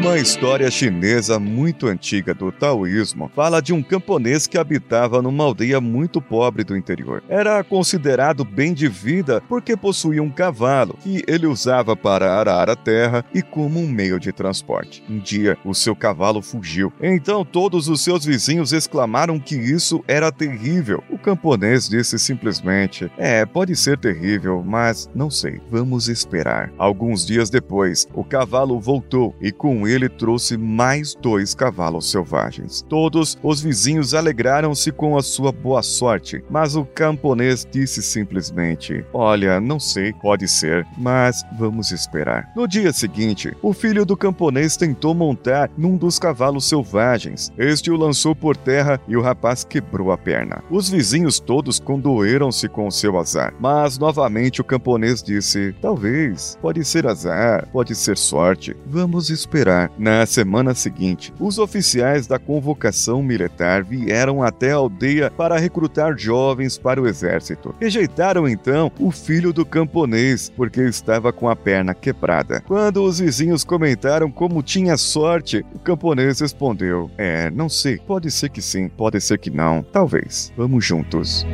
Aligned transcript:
Uma 0.00 0.16
história 0.16 0.70
chinesa 0.70 1.38
muito 1.38 1.86
antiga 1.86 2.32
do 2.32 2.50
taoísmo 2.50 3.30
fala 3.34 3.60
de 3.60 3.74
um 3.74 3.82
camponês 3.82 4.46
que 4.46 4.56
habitava 4.56 5.20
numa 5.20 5.44
aldeia 5.44 5.78
muito 5.78 6.22
pobre 6.22 6.64
do 6.64 6.74
interior. 6.74 7.22
Era 7.28 7.62
considerado 7.62 8.42
bem 8.42 8.72
de 8.72 8.88
vida 8.88 9.42
porque 9.46 9.76
possuía 9.76 10.22
um 10.22 10.30
cavalo 10.30 10.96
que 11.02 11.22
ele 11.28 11.46
usava 11.46 11.94
para 11.94 12.32
arar 12.32 12.70
a 12.70 12.74
terra 12.74 13.22
e 13.34 13.42
como 13.42 13.78
um 13.78 13.86
meio 13.86 14.18
de 14.18 14.32
transporte. 14.32 15.04
Um 15.06 15.18
dia, 15.18 15.58
o 15.66 15.74
seu 15.74 15.94
cavalo 15.94 16.40
fugiu. 16.40 16.90
Então 16.98 17.44
todos 17.44 17.86
os 17.86 18.02
seus 18.02 18.24
vizinhos 18.24 18.72
exclamaram 18.72 19.38
que 19.38 19.54
isso 19.54 20.02
era 20.08 20.32
terrível. 20.32 21.04
O 21.10 21.18
camponês 21.18 21.86
disse 21.86 22.18
simplesmente: 22.18 23.12
É, 23.18 23.44
pode 23.44 23.76
ser 23.76 23.98
terrível, 23.98 24.64
mas 24.66 25.10
não 25.14 25.30
sei. 25.30 25.60
Vamos 25.70 26.08
esperar. 26.08 26.72
Alguns 26.78 27.26
dias 27.26 27.50
depois, 27.50 28.08
o 28.14 28.24
cavalo 28.24 28.80
voltou 28.80 29.36
e 29.42 29.52
com 29.52 29.89
ele 29.90 30.08
trouxe 30.08 30.56
mais 30.56 31.14
dois 31.14 31.54
cavalos 31.54 32.10
selvagens. 32.10 32.84
Todos 32.88 33.38
os 33.42 33.60
vizinhos 33.60 34.14
alegraram-se 34.14 34.92
com 34.92 35.16
a 35.16 35.22
sua 35.22 35.52
boa 35.52 35.82
sorte, 35.82 36.42
mas 36.50 36.76
o 36.76 36.84
camponês 36.84 37.66
disse 37.70 38.02
simplesmente: 38.02 39.04
Olha, 39.12 39.60
não 39.60 39.80
sei, 39.80 40.12
pode 40.12 40.48
ser, 40.48 40.86
mas 40.96 41.44
vamos 41.58 41.90
esperar. 41.90 42.50
No 42.54 42.66
dia 42.66 42.92
seguinte, 42.92 43.56
o 43.62 43.72
filho 43.72 44.04
do 44.04 44.16
camponês 44.16 44.76
tentou 44.76 45.14
montar 45.14 45.70
num 45.76 45.96
dos 45.96 46.18
cavalos 46.18 46.68
selvagens. 46.68 47.52
Este 47.56 47.90
o 47.90 47.96
lançou 47.96 48.34
por 48.34 48.56
terra 48.56 49.00
e 49.08 49.16
o 49.16 49.22
rapaz 49.22 49.64
quebrou 49.64 50.12
a 50.12 50.18
perna. 50.18 50.62
Os 50.70 50.88
vizinhos 50.88 51.40
todos 51.40 51.78
condoeram-se 51.80 52.68
com 52.68 52.86
o 52.86 52.92
seu 52.92 53.18
azar, 53.18 53.54
mas 53.58 53.98
novamente 53.98 54.60
o 54.60 54.64
camponês 54.64 55.22
disse: 55.22 55.74
Talvez, 55.80 56.58
pode 56.60 56.84
ser 56.84 57.06
azar, 57.06 57.68
pode 57.72 57.94
ser 57.94 58.16
sorte. 58.16 58.76
Vamos 58.86 59.30
esperar. 59.30 59.79
Na 59.96 60.26
semana 60.26 60.74
seguinte, 60.74 61.32
os 61.38 61.58
oficiais 61.58 62.26
da 62.26 62.38
convocação 62.38 63.22
militar 63.22 63.84
vieram 63.84 64.42
até 64.42 64.72
a 64.72 64.76
aldeia 64.76 65.30
para 65.30 65.58
recrutar 65.58 66.18
jovens 66.18 66.76
para 66.76 67.00
o 67.00 67.06
exército. 67.06 67.74
Rejeitaram 67.80 68.48
então 68.48 68.90
o 68.98 69.10
filho 69.10 69.52
do 69.52 69.64
camponês 69.64 70.50
porque 70.50 70.82
estava 70.82 71.32
com 71.32 71.48
a 71.48 71.56
perna 71.56 71.94
quebrada. 71.94 72.62
Quando 72.66 73.02
os 73.02 73.18
vizinhos 73.18 73.64
comentaram 73.64 74.30
como 74.30 74.62
tinha 74.62 74.96
sorte, 74.96 75.64
o 75.74 75.78
camponês 75.78 76.40
respondeu: 76.40 77.10
É, 77.16 77.50
não 77.50 77.68
sei, 77.68 77.98
pode 77.98 78.30
ser 78.30 78.50
que 78.50 78.60
sim, 78.60 78.88
pode 78.88 79.20
ser 79.20 79.38
que 79.38 79.50
não, 79.50 79.82
talvez. 79.82 80.52
Vamos 80.56 80.84
juntos. 80.84 81.46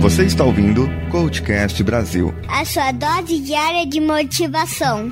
Você 0.00 0.24
está 0.24 0.44
ouvindo 0.44 0.86
Coachcast 1.10 1.82
Brasil 1.82 2.34
a 2.48 2.64
sua 2.64 2.92
dose 2.92 3.40
diária 3.40 3.86
de 3.86 4.00
motivação. 4.00 5.08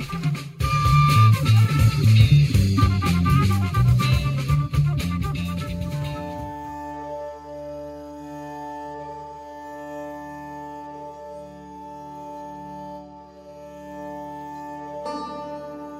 Thank 15.05 15.27
you. 15.27 15.32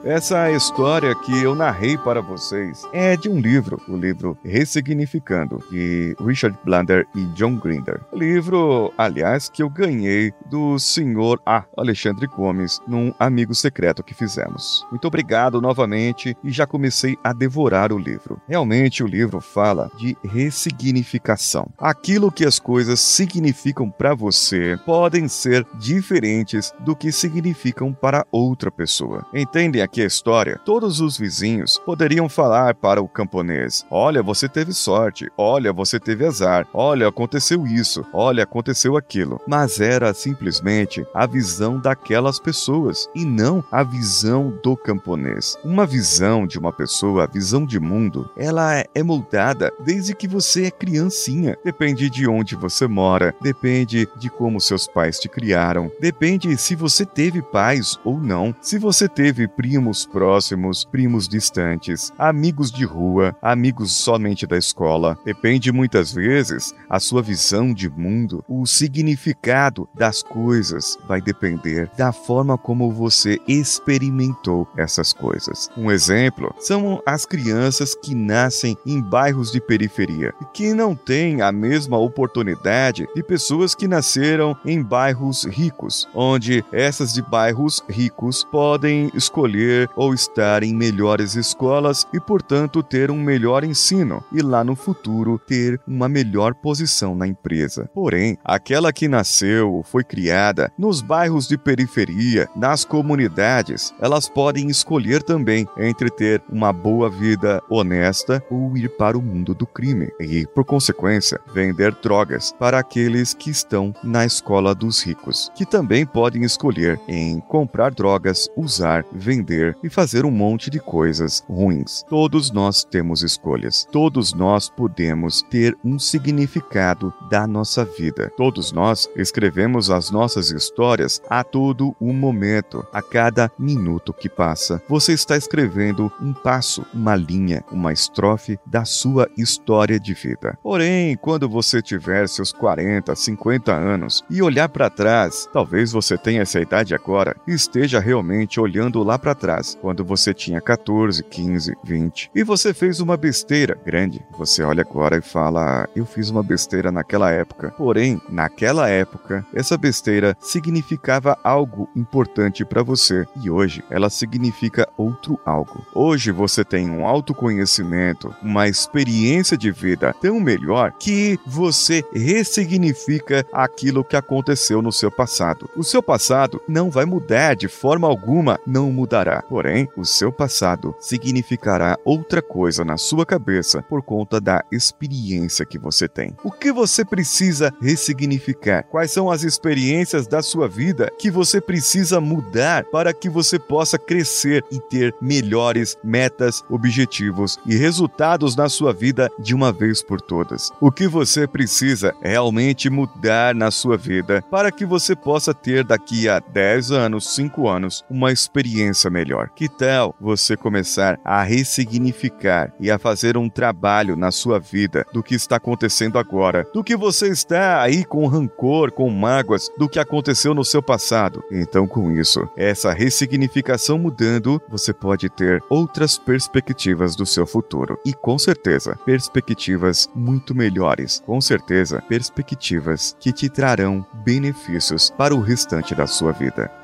Essa 0.06 0.52
história 0.52 1.16
que 1.16 1.32
eu 1.44 1.56
narrei 1.56 1.98
para 1.98 2.22
vocês 2.22 2.84
é 2.92 3.16
de 3.16 3.30
um 3.30 3.40
livro, 3.40 3.82
o 3.88 3.96
livro 3.96 4.38
Ressignificando, 4.44 5.64
de 5.72 6.14
Richard 6.20 6.60
Blander 6.66 7.08
e 7.16 7.24
John 7.28 7.56
Grinder. 7.56 8.02
Livro, 8.12 8.94
aliás, 8.98 9.48
que 9.48 9.64
eu 9.64 9.70
ganhei 9.70 10.34
do 10.50 10.78
senhor 10.78 11.42
A. 11.46 11.64
Alexandre 11.78 12.28
Gomes 12.28 12.82
num 12.86 13.14
amigo 13.18 13.56
secreto 13.56 14.04
que 14.04 14.14
fizemos. 14.14 14.86
Muito 14.92 15.08
obrigado 15.08 15.62
novamente 15.62 16.36
e 16.44 16.52
já 16.52 16.68
comecei 16.68 17.18
a 17.24 17.32
devorar 17.32 17.94
o 17.94 17.98
livro. 17.98 18.42
Realmente 18.46 19.06
o 19.06 19.08
livro 19.08 19.40
fala 19.40 19.90
de 19.98 20.18
ressignificação. 20.22 21.72
Aquilo 21.78 22.30
que 22.30 22.44
as 22.44 22.60
coisas 22.60 23.00
significam 23.00 23.90
para 23.90 24.14
você 24.14 24.78
podem 24.86 25.30
ser 25.30 25.66
diferentes 25.76 26.74
do 26.82 26.94
que 26.94 27.10
significam 27.10 27.94
para 27.94 28.28
outra 28.30 28.70
pessoa. 28.70 29.26
Entendem 29.34 29.82
aqui 29.82 29.93
a 30.02 30.06
história? 30.06 30.60
Todos 30.66 31.00
os 31.00 31.18
vizinhos 31.18 31.80
poderiam 31.86 32.28
falar 32.28 32.76
para 32.76 33.02
o 33.02 33.08
camponês: 33.08 33.86
Olha, 33.90 34.24
você 34.24 34.50
teve 34.50 34.74
sorte, 34.74 35.32
olha, 35.38 35.72
você 35.72 36.00
teve 36.00 36.26
azar, 36.26 36.68
olha, 36.74 37.08
aconteceu 37.08 37.68
isso, 37.68 38.06
olha, 38.12 38.44
aconteceu 38.44 38.98
aquilo. 38.98 39.40
Mas 39.48 39.80
era 39.80 40.14
simplesmente 40.14 41.06
a 41.14 41.26
visão 41.26 41.80
daquelas 41.80 42.40
pessoas 42.40 43.08
e 43.14 43.26
não 43.26 43.64
a 43.72 43.84
visão 43.84 44.54
do 44.64 44.76
camponês. 44.76 45.58
Uma 45.64 45.86
visão 45.86 46.48
de 46.48 46.58
uma 46.58 46.74
pessoa, 46.74 47.24
a 47.24 47.28
visão 47.28 47.66
de 47.66 47.80
mundo, 47.80 48.30
ela 48.38 48.84
é 48.94 49.04
moldada 49.04 49.72
desde 49.86 50.16
que 50.16 50.28
você 50.28 50.66
é 50.66 50.72
criancinha. 50.72 51.58
Depende 51.64 52.10
de 52.10 52.28
onde 52.28 52.56
você 52.56 52.88
mora, 52.88 53.36
depende 53.42 54.08
de 54.18 54.30
como 54.30 54.62
seus 54.62 54.88
pais 54.88 55.20
te 55.20 55.30
criaram, 55.30 55.92
depende 56.00 56.58
se 56.58 56.76
você 56.76 57.06
teve 57.06 57.42
pais 57.42 58.00
ou 58.04 58.20
não, 58.20 58.56
se 58.62 58.78
você 58.78 59.08
teve 59.08 59.48
primos 59.48 59.83
primos 59.84 60.06
próximos, 60.06 60.86
primos 60.86 61.28
distantes, 61.28 62.10
amigos 62.18 62.72
de 62.72 62.86
rua, 62.86 63.36
amigos 63.42 63.92
somente 63.92 64.48
da 64.48 64.58
escola. 64.58 65.18
Depende 65.26 65.74
muitas 65.74 66.14
vezes 66.14 66.74
a 66.90 67.02
sua 67.02 67.22
visão 67.22 67.74
de 67.74 67.90
mundo, 67.90 68.46
o 68.48 68.66
significado 68.66 69.90
das 69.94 70.24
coisas 70.24 70.98
vai 71.06 71.20
depender 71.20 71.92
da 71.98 72.14
forma 72.14 72.58
como 72.58 72.94
você 72.94 73.38
experimentou 73.46 74.66
essas 74.78 75.12
coisas. 75.12 75.70
Um 75.76 75.92
exemplo 75.92 76.56
são 76.60 77.04
as 77.06 77.26
crianças 77.26 77.94
que 77.94 78.16
nascem 78.16 78.78
em 78.86 79.02
bairros 79.02 79.52
de 79.52 79.60
periferia 79.60 80.34
e 80.42 80.46
que 80.54 80.74
não 80.74 80.96
têm 80.96 81.42
a 81.42 81.52
mesma 81.52 81.98
oportunidade 81.98 83.06
de 83.14 83.22
pessoas 83.22 83.76
que 83.76 83.86
nasceram 83.86 84.56
em 84.66 84.82
bairros 84.82 85.44
ricos, 85.44 86.08
onde 86.14 86.64
essas 86.72 87.14
de 87.14 87.22
bairros 87.22 87.84
ricos 87.90 88.46
podem 88.46 89.12
escolher 89.14 89.73
ou 89.96 90.14
estar 90.14 90.64
em 90.64 90.74
melhores 90.74 91.36
escolas 91.36 92.06
e, 92.14 92.20
portanto, 92.20 92.82
ter 92.82 93.12
um 93.12 93.22
melhor 93.22 93.64
ensino 93.64 94.24
e 94.32 94.42
lá 94.42 94.64
no 94.64 94.76
futuro 94.76 95.40
ter 95.40 95.80
uma 95.88 96.10
melhor 96.10 96.54
posição 96.54 97.16
na 97.16 97.28
empresa. 97.28 97.90
Porém, 97.94 98.38
aquela 98.44 98.92
que 98.92 99.08
nasceu 99.08 99.72
ou 99.74 99.84
foi 99.84 100.04
criada 100.04 100.72
nos 100.78 101.02
bairros 101.02 101.48
de 101.48 101.58
periferia, 101.58 102.48
nas 102.56 102.86
comunidades, 102.86 103.94
elas 104.00 104.28
podem 104.28 104.70
escolher 104.70 105.24
também 105.24 105.68
entre 105.78 106.10
ter 106.10 106.42
uma 106.50 106.72
boa 106.74 107.10
vida 107.10 107.62
honesta 107.70 108.44
ou 108.50 108.76
ir 108.78 108.90
para 108.98 109.18
o 109.18 109.22
mundo 109.22 109.54
do 109.54 109.66
crime 109.66 110.10
e, 110.20 110.46
por 110.48 110.66
consequência, 110.66 111.40
vender 111.54 111.96
drogas 112.02 112.54
para 112.60 112.80
aqueles 112.80 113.34
que 113.34 113.50
estão 113.50 113.94
na 114.04 114.26
escola 114.26 114.74
dos 114.76 115.04
ricos, 115.04 115.52
que 115.56 115.66
também 115.66 116.06
podem 116.06 116.44
escolher 116.44 117.00
em 117.08 117.40
comprar 117.40 117.92
drogas, 117.92 118.50
usar, 118.56 119.06
vender 119.12 119.63
e 119.84 119.90
fazer 119.90 120.26
um 120.26 120.32
monte 120.32 120.70
de 120.70 120.80
coisas 120.80 121.44
ruins. 121.48 122.04
Todos 122.10 122.52
nós 122.52 122.84
temos 122.84 123.24
escolhas. 123.24 123.88
Todos 123.92 124.34
nós 124.34 124.70
podemos 124.70 125.42
ter 125.44 125.78
um 125.84 125.98
significado 125.98 127.14
da 127.30 127.48
nossa 127.48 127.86
vida. 127.86 128.32
Todos 128.36 128.72
nós 128.72 129.10
escrevemos 129.16 129.90
as 129.90 130.12
nossas 130.12 130.52
histórias 130.52 131.22
a 131.30 131.44
todo 131.44 131.96
o 132.00 132.12
momento, 132.12 132.86
a 132.92 133.02
cada 133.02 133.52
minuto 133.58 134.14
que 134.14 134.28
passa. 134.28 134.82
Você 134.90 135.14
está 135.14 135.38
escrevendo 135.38 136.12
um 136.22 136.34
passo, 136.34 136.86
uma 136.94 137.16
linha, 137.16 137.64
uma 137.72 137.94
estrofe 137.94 138.60
da 138.66 138.84
sua 138.86 139.30
história 139.38 140.00
de 140.00 140.14
vida. 140.14 140.58
Porém, 140.62 141.16
quando 141.18 141.48
você 141.48 141.82
tiver 141.82 142.28
seus 142.28 142.52
40, 142.52 143.16
50 143.16 143.72
anos 143.72 144.24
e 144.30 144.42
olhar 144.42 144.70
para 144.70 144.90
trás, 144.90 145.48
talvez 145.54 145.92
você 145.92 146.18
tenha 146.18 146.42
essa 146.42 146.60
idade 146.60 146.94
agora 146.94 147.36
esteja 147.48 148.00
realmente 148.00 148.60
olhando 148.60 149.04
lá 149.04 149.18
para 149.18 149.36
trás 149.36 149.53
atrás, 149.54 149.78
quando 149.80 150.04
você 150.04 150.34
tinha 150.34 150.60
14, 150.60 151.24
15, 151.24 151.78
20, 151.84 152.32
e 152.34 152.44
você 152.44 152.74
fez 152.74 153.00
uma 153.00 153.16
besteira 153.16 153.78
grande. 153.86 154.22
Você 154.38 154.64
olha 154.64 154.82
agora 154.82 155.18
e 155.18 155.22
fala: 155.22 155.88
Eu 155.96 156.06
fiz 156.06 156.30
uma 156.30 156.42
besteira 156.42 156.92
naquela 156.92 157.32
época. 157.32 157.74
Porém, 157.78 158.22
naquela 158.30 158.90
época, 158.90 159.46
essa 159.54 159.78
besteira 159.78 160.36
significava 160.40 161.38
algo 161.44 161.88
importante 161.96 162.66
para 162.66 162.84
você 162.84 163.26
e 163.42 163.50
hoje 163.50 163.84
ela 163.90 164.10
significa 164.10 164.88
outro 164.98 165.40
algo. 165.46 165.86
Hoje 165.94 166.32
você 166.32 166.64
tem 166.64 166.90
um 166.90 167.06
autoconhecimento, 167.06 168.34
uma 168.42 168.68
experiência 168.68 169.58
de 169.58 169.72
vida 169.72 170.16
tão 170.22 170.40
melhor 170.40 170.94
que 171.00 171.40
você 171.46 172.04
ressignifica 172.14 173.46
aquilo 173.52 174.04
que 174.04 174.16
aconteceu 174.16 174.82
no 174.82 174.92
seu 174.92 175.12
passado. 175.12 175.70
O 175.76 175.84
seu 175.84 176.02
passado 176.02 176.62
não 176.68 176.90
vai 176.90 177.06
mudar 177.06 177.56
de 177.56 177.68
forma 177.68 178.08
alguma, 178.08 178.60
não 178.66 178.92
mudará 178.92 179.33
Porém, 179.42 179.88
o 179.98 180.06
seu 180.06 180.32
passado 180.32 180.96
significará 181.00 181.98
outra 182.06 182.42
coisa 182.42 182.86
na 182.86 182.98
sua 182.98 183.26
cabeça 183.26 183.82
por 183.82 184.02
conta 184.02 184.40
da 184.40 184.64
experiência 184.72 185.66
que 185.66 185.78
você 185.78 186.08
tem. 186.08 186.36
O 186.44 186.52
que 186.52 186.72
você 186.72 187.04
precisa 187.04 187.74
ressignificar? 187.82 188.84
Quais 188.84 189.12
são 189.12 189.32
as 189.32 189.44
experiências 189.44 190.28
da 190.28 190.42
sua 190.42 190.68
vida 190.68 191.12
que 191.18 191.32
você 191.32 191.60
precisa 191.60 192.20
mudar 192.20 192.86
para 192.86 193.14
que 193.14 193.30
você 193.30 193.58
possa 193.58 193.98
crescer 193.98 194.64
e 194.72 194.80
ter 194.80 195.16
melhores 195.22 195.98
metas, 196.04 196.64
objetivos 196.70 197.58
e 197.66 197.76
resultados 197.76 198.56
na 198.56 198.70
sua 198.70 198.94
vida 198.94 199.30
de 199.40 199.56
uma 199.56 199.72
vez 199.72 200.04
por 200.04 200.22
todas? 200.22 200.72
O 200.80 200.92
que 200.92 201.08
você 201.08 201.48
precisa 201.48 202.14
realmente 202.22 202.90
mudar 202.90 203.56
na 203.56 203.72
sua 203.72 203.98
vida 203.98 204.44
para 204.50 204.72
que 204.72 204.86
você 204.86 205.16
possa 205.16 205.54
ter 205.54 205.84
daqui 205.84 206.28
a 206.30 206.40
10 206.40 206.92
anos, 206.92 207.34
5 207.36 207.68
anos, 207.68 208.04
uma 208.10 208.32
experiência 208.32 209.10
melhor? 209.10 209.23
Que 209.56 209.70
tal 209.70 210.16
você 210.20 210.58
começar 210.58 211.20
a 211.24 211.42
ressignificar 211.44 212.74
e 212.80 212.92
a 212.92 213.00
fazer 213.00 213.38
um 213.38 213.50
trabalho 213.50 214.16
na 214.16 214.32
sua 214.32 214.60
vida 214.60 215.06
do 215.14 215.24
que 215.24 215.36
está 215.36 215.56
acontecendo 215.56 216.20
agora, 216.20 216.68
do 216.74 216.84
que 216.84 216.96
você 216.96 217.30
está 217.30 217.82
aí 217.82 218.04
com 218.04 218.28
rancor, 218.28 218.92
com 218.92 219.10
mágoas, 219.10 219.70
do 219.78 219.88
que 219.88 220.00
aconteceu 220.00 220.54
no 220.54 220.66
seu 220.66 220.82
passado? 220.82 221.44
Então, 221.52 221.88
com 221.88 222.12
isso, 222.12 222.48
essa 222.58 222.92
ressignificação 222.92 223.98
mudando, 223.98 224.62
você 224.70 224.94
pode 224.94 225.30
ter 225.30 225.64
outras 225.70 226.18
perspectivas 226.18 227.16
do 227.16 227.26
seu 227.26 227.46
futuro 227.46 227.98
e, 228.06 228.14
com 228.14 228.38
certeza, 228.38 228.98
perspectivas 229.06 230.10
muito 230.14 230.54
melhores. 230.54 231.24
Com 231.26 231.40
certeza, 231.40 232.02
perspectivas 232.08 233.16
que 233.20 233.32
te 233.32 233.50
trarão 233.50 234.06
benefícios 234.26 235.10
para 235.10 235.36
o 235.36 235.42
restante 235.42 235.96
da 235.96 236.08
sua 236.08 236.32
vida. 236.32 236.83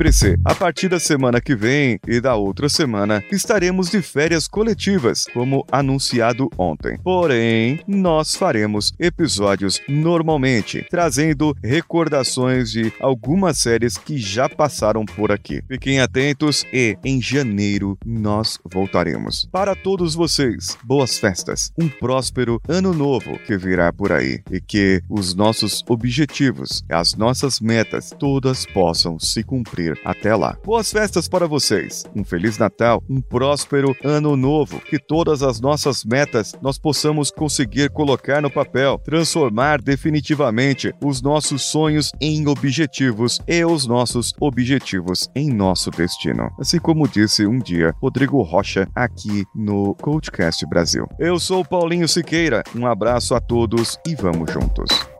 Lembre-se, 0.00 0.38
a 0.46 0.54
partir 0.54 0.88
da 0.88 0.98
semana 0.98 1.42
que 1.42 1.54
vem 1.54 2.00
e 2.08 2.22
da 2.22 2.34
outra 2.34 2.70
semana 2.70 3.22
estaremos 3.30 3.90
de 3.90 4.00
férias 4.00 4.48
coletivas, 4.48 5.26
como 5.30 5.62
anunciado 5.70 6.48
ontem. 6.56 6.98
Porém, 7.04 7.80
nós 7.86 8.34
faremos 8.34 8.94
episódios 8.98 9.78
normalmente, 9.86 10.86
trazendo 10.88 11.54
recordações 11.62 12.70
de 12.70 12.90
algumas 12.98 13.58
séries 13.58 13.98
que 13.98 14.16
já 14.16 14.48
passaram 14.48 15.04
por 15.04 15.30
aqui. 15.30 15.62
Fiquem 15.68 16.00
atentos 16.00 16.64
e 16.72 16.96
em 17.04 17.20
janeiro 17.20 17.98
nós 18.02 18.58
voltaremos. 18.72 19.50
Para 19.52 19.74
todos 19.76 20.14
vocês, 20.14 20.78
boas 20.82 21.18
festas, 21.18 21.72
um 21.78 21.90
próspero 21.90 22.58
ano 22.66 22.94
novo 22.94 23.38
que 23.40 23.54
virá 23.58 23.92
por 23.92 24.12
aí 24.12 24.40
e 24.50 24.62
que 24.62 25.02
os 25.10 25.34
nossos 25.34 25.84
objetivos, 25.86 26.82
as 26.88 27.14
nossas 27.14 27.60
metas, 27.60 28.14
todas 28.18 28.64
possam 28.64 29.18
se 29.18 29.42
cumprir 29.42 29.89
até 30.04 30.34
lá. 30.34 30.56
Boas 30.64 30.90
festas 30.90 31.28
para 31.28 31.46
vocês, 31.46 32.04
um 32.14 32.24
Feliz 32.24 32.58
Natal, 32.58 33.02
um 33.08 33.20
próspero 33.20 33.94
Ano 34.04 34.36
Novo, 34.36 34.80
que 34.80 34.98
todas 34.98 35.42
as 35.42 35.60
nossas 35.60 36.04
metas 36.04 36.54
nós 36.60 36.78
possamos 36.78 37.30
conseguir 37.30 37.90
colocar 37.90 38.40
no 38.40 38.50
papel, 38.50 38.98
transformar 39.04 39.80
definitivamente 39.80 40.94
os 41.02 41.22
nossos 41.22 41.62
sonhos 41.62 42.10
em 42.20 42.46
objetivos 42.48 43.40
e 43.46 43.64
os 43.64 43.86
nossos 43.86 44.34
objetivos 44.40 45.28
em 45.34 45.50
nosso 45.50 45.90
destino. 45.90 46.50
Assim 46.58 46.78
como 46.78 47.08
disse 47.08 47.46
um 47.46 47.58
dia 47.58 47.94
Rodrigo 48.00 48.42
Rocha 48.42 48.88
aqui 48.94 49.44
no 49.54 49.94
Coachcast 49.96 50.66
Brasil. 50.66 51.06
Eu 51.18 51.38
sou 51.38 51.64
Paulinho 51.64 52.08
Siqueira, 52.08 52.62
um 52.76 52.86
abraço 52.86 53.34
a 53.34 53.40
todos 53.40 53.98
e 54.06 54.14
vamos 54.14 54.50
juntos. 54.52 55.19